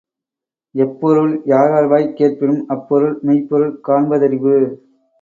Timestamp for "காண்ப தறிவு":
3.81-4.57